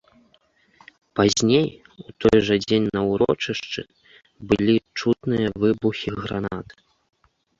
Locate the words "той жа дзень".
2.23-2.87